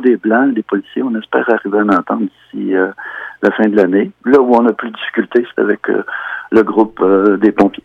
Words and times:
des 0.00 0.16
Blancs, 0.16 0.54
des 0.54 0.62
policiers, 0.62 1.02
on 1.02 1.14
espère 1.16 1.48
arriver 1.52 1.78
à 1.78 1.82
en 1.82 1.88
entendre 1.88 2.22
d'ici 2.22 2.74
euh, 2.74 2.88
la 3.42 3.50
fin 3.52 3.68
de 3.68 3.76
l'année. 3.76 4.10
Là 4.24 4.40
où 4.40 4.54
on 4.54 4.66
a 4.66 4.72
plus 4.72 4.90
de 4.90 4.96
difficultés, 4.96 5.46
c'est 5.54 5.62
avec 5.62 5.88
euh, 5.90 6.02
le 6.50 6.62
groupe 6.62 6.98
euh, 7.02 7.36
des 7.36 7.52
pompiers. 7.52 7.74